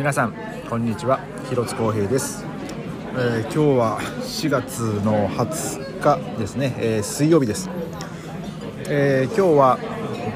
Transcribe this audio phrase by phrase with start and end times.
[0.00, 0.34] 皆さん
[0.70, 1.20] こんにちは。
[1.50, 2.46] 広津光平です、
[3.12, 7.68] えー今日は4月の20日ですね、えー水曜日です、
[8.88, 9.78] えー今日は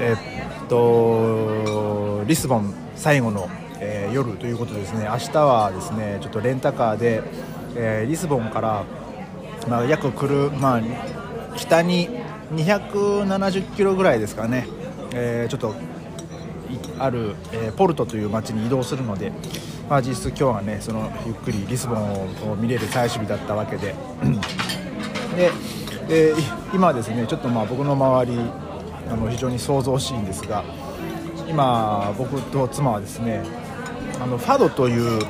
[0.00, 5.06] えーっとリスボン最後の、えー夜ということですね。
[5.10, 7.22] 明日はですねちょっとレンタカーで、
[7.76, 8.84] えーリスボンから、
[9.68, 10.80] まあ、約来る、まあ、
[11.54, 12.08] 北に
[12.54, 14.66] 270キロぐらいですかね、
[15.12, 15.74] えーちょっと
[16.98, 19.32] ある、えーポルトという町に移動するので、
[19.88, 23.94] まあ、実質今日はねそのゆっくりリスボンを見れる最終日だったわけで。
[25.36, 25.50] で、
[26.08, 28.38] えー今ですねちょっとまあ僕の周り
[29.10, 30.64] あの非常に想像しいんですが
[31.48, 33.42] 今僕と妻はですね
[34.20, 35.20] あのファドという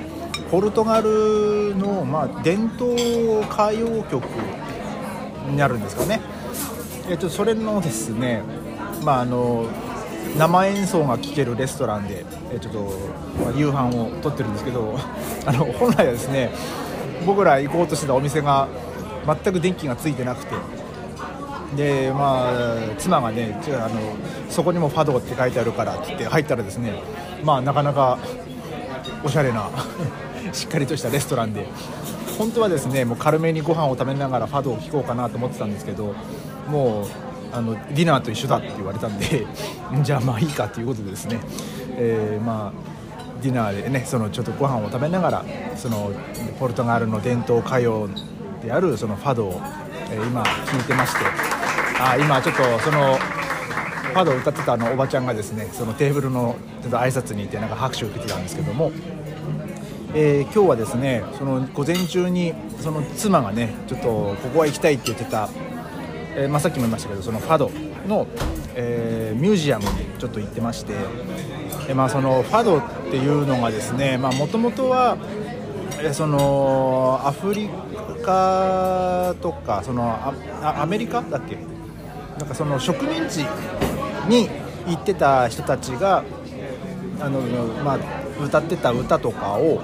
[0.51, 2.93] ポルトガルの、まあ、伝統
[3.41, 4.25] 歌謡曲
[5.49, 6.21] になるんですかね、
[7.09, 8.43] えっとそれのですね、
[9.05, 9.66] まあ、あの
[10.37, 12.80] 生演奏が聴けるレストランで、えちょっと、
[13.45, 14.96] ま夕飯をとってるんですけど
[15.46, 16.51] あの本来はですね
[17.27, 18.68] 僕ら行こうとしてたお店が
[19.27, 20.54] 全く電気がついてなくて
[21.77, 22.52] でまあ
[22.99, 24.01] 妻がねあの
[24.49, 26.95] そこにもファドって書いてあるからって言って入ったらですね
[27.45, 28.18] まあなかなか
[29.23, 29.68] おしゃれな
[30.52, 31.66] しっかりとしたレストランで
[32.38, 36.15] 本当はですねもう軽めにご飯を食べながらファドを聴こうかなと思ってたんですけど
[36.68, 39.46] もうあのディナーと一緒だって言われたんで
[40.02, 41.38] じゃあまあいいかということでですね、
[41.96, 42.90] えーまあ
[43.43, 46.12] ディナーでねそのちょっとご飯を食べながらその
[46.59, 48.09] ポルトガルの伝統歌謡
[48.62, 49.60] であるそのファドを、
[50.10, 51.21] えー今聴いてまして
[51.98, 58.93] あ今ちょっとそのファドを歌ってたあのおばちゃんがですねそのテーブルのちょっと挨拶に行ってなんか拍手を受けてたんですけども、
[60.15, 65.48] えー今日はですねその午前中にその妻がねちょっとここは行きたいって言ってた、
[66.37, 67.71] えーまあ、さっきも言いましたけどそのファド
[68.06, 68.27] の、
[68.75, 70.93] えーミュージアムにちょっと行ってまして、
[71.89, 75.17] えまあ、そのファドっていうのがですねもともとは
[76.03, 77.71] えそのアフリ
[78.25, 81.57] カとかそのアメリカだっけ？
[82.39, 83.39] なんかその植民地
[84.29, 84.49] に
[84.87, 86.25] 行ってた人たちが
[87.21, 87.41] あの、
[87.85, 87.99] まあ、
[88.43, 89.81] 歌ってた歌とかを、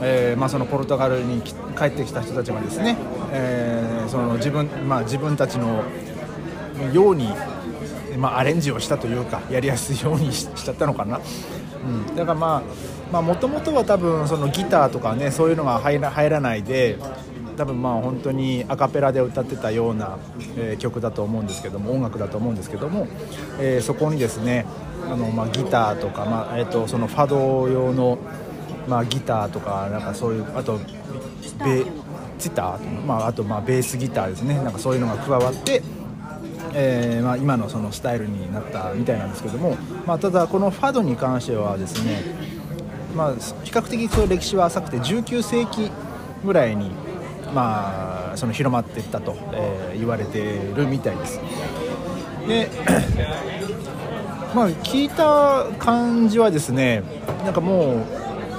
[0.00, 2.96] えーまあ、そのポルトガルに帰ってきた人たちがですね、
[3.32, 5.84] えーその自分まあ、自分たちの
[6.92, 7.28] ように、
[8.16, 11.20] まあ、アレンジをしたというかやりやすいようにししちゃったのかな、
[12.08, 12.62] うん、だからま
[13.12, 16.98] あもともとは多分そのギターとかねそういうのが入ら入らないで
[17.56, 20.18] 多分まあ本当にアカペラで歌ってたような、
[20.56, 23.08] えー曲だと思うんですけども音楽だと思うんですけども、
[23.60, 24.64] えーそこにですね
[25.04, 28.18] あの、まあ、ギターとか、まあえー、とそのファド用の、
[28.88, 30.78] まあ、ギターとかなんかそういうあと
[31.64, 31.84] ベ
[32.38, 32.78] チター？
[32.78, 35.82] と、まあ、あとまあベースギターですねなんかそういうのが加わって。
[36.74, 42.22] えーまあ、今のそのスタイルになったみたいなんですけども、まあ、ただこのファドに関してはですね、
[43.16, 43.34] まあ、
[43.64, 45.90] 比較的その歴史は浅くて19世紀
[46.44, 46.90] ぐらいに、
[47.54, 51.40] まあ、その広まっていったと、えー言われているみたいです
[52.46, 52.70] で
[54.54, 57.02] まあ聞いた感じはですね
[57.44, 58.04] なんかもう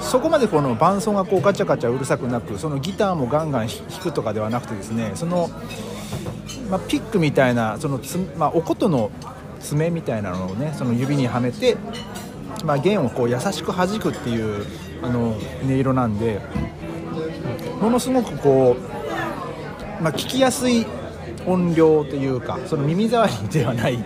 [0.00, 5.50] そこまでこの伴奏がこうガチャガチャうるさくなくそのギターもガンガン弾くとかではなくてですねその
[6.70, 9.10] まあ、ピックみたいなそのつ、まあ、お琴の
[9.60, 11.76] 爪みたいなのをねその指にはめて、
[12.64, 14.64] まあ、弦をこう優しく弾くっていう
[15.02, 16.40] あの音色なんで
[17.80, 20.86] ものすごくこう、まあ、聞きやすい
[21.46, 24.04] 音量というかその耳障りではない、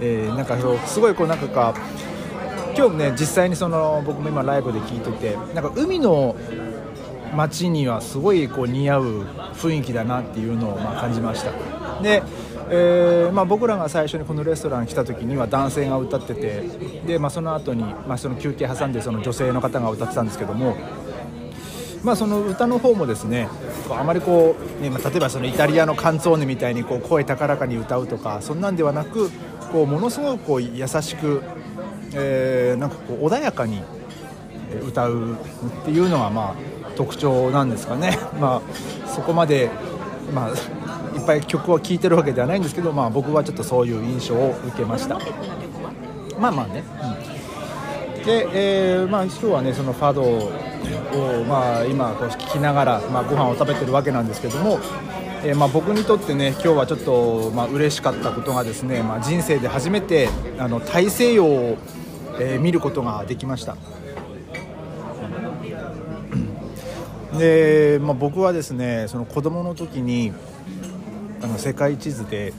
[0.00, 1.74] えーなんかそうすごいこうなんかか
[2.76, 6.36] 今日ね実際にその僕も今ライブで聞いててなんか海の
[7.34, 9.22] 街にはすごいこう似合う
[9.54, 11.52] 雰囲気だなっていうのをま感じました。
[12.02, 12.22] で、
[12.68, 16.62] えーまあ、僕らが最初にこのレストラン来た時には男性が歌ってて
[17.06, 20.76] で、まあ、その後に、まあ、その休憩挟んでその女性の方が歌ってたんですけども
[22.06, 23.48] まあ、その歌の方もですね
[23.90, 29.28] あまりこう、ねま例えばそのイタリアのカンツォーネみたいにこう声高らかに歌うとかそんなんではなく
[29.72, 31.42] こうものすごくこう優しく、
[32.14, 33.82] えーなんかこう穏やかに
[34.86, 35.36] 歌うっ
[35.84, 39.70] ていうのがまあ特徴なんですかね、 まあ、そこまで、
[40.34, 45.18] まあ、いっぱい曲を聴いてるわけではないんですけど、まあ、僕はちょっとそういう印象を受けました。
[46.38, 46.82] まあまあね、
[48.16, 48.24] うん。
[48.24, 50.52] で、えーまあ、今日はねそのファドを、
[51.48, 54.78] まあ、今こう聴きながら、まあ、ご飯を食べてるわけなんですけども、
[55.44, 61.78] えーまあ、僕にとってね今日はちょっと、まあ嬉しかったことがですね、まあ、人生で初めてあの大西洋を、
[62.40, 63.76] えー見ることができました。
[67.38, 70.32] で、まあ、僕はですねその子供の時に
[71.42, 72.52] あの世界地図で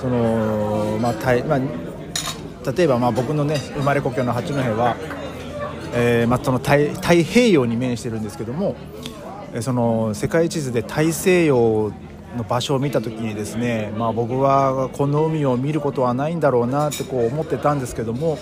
[0.00, 4.96] そのまあ、たいまあ、例えばまあ僕のね生まれ故郷の八戸は、
[5.94, 8.76] えーまあ、その太太平洋に面してるんですけども
[9.52, 11.92] えその世界地図で大西洋
[12.36, 18.38] の場所を見た時にですね、まあ、僕はこの海を見ることはないんだろうなってこう思ってたんですけども、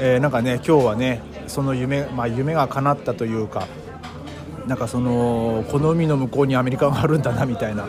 [0.00, 3.68] えーなんかね今日はねその夢,、まあ、夢が叶ったというか
[4.66, 7.86] なんかそのこの海の向こうにアメリカがあるんだなみたいな、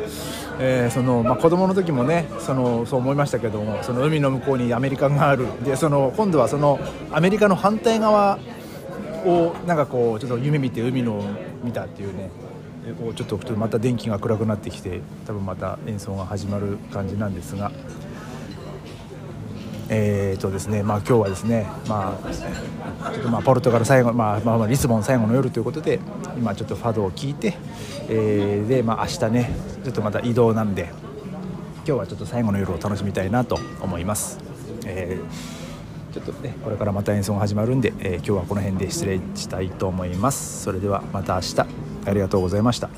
[0.59, 5.47] えーそのまあ、子供の時もねそのそう思いましたけどもその海の向こうにアメリカがある。
[5.63, 6.79] でその今度はその
[7.11, 8.39] アメリカの反対側
[9.25, 11.23] をなんかこうちょっと夢見て海の
[11.63, 12.29] 見たっていうね。
[12.93, 17.71] こうちょっとちょっとまた電気が暗くなってきて多分また演奏が始まる感じなんですが。
[19.87, 25.99] えーとですねまあ、今日はですね、まあ、ちょっとまあポルトガル最後、まあまあ、まあリスボン最後の夜ということで
[26.35, 27.55] 今ちょっとファドを聞いて、
[28.09, 29.51] えーで、まあ、明日ね
[29.83, 30.89] ちょっとまた移動なんで
[31.85, 34.39] 今日はちょっと最後の夜を楽しみたいなと思います。
[34.87, 35.65] えー
[36.15, 40.63] ちょっとねこれからまた演奏が始まるんで、えー今日はこの辺で失礼したいと思います。
[40.63, 42.89] それではまた明日ありがとうございました。